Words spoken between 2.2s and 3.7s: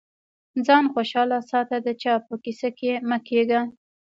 په کيسه کي مه کېږه.